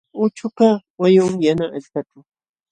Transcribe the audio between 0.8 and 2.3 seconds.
wayun yana allpaćhu.